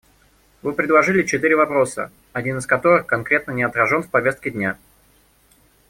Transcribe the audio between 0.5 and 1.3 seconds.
Вы предложили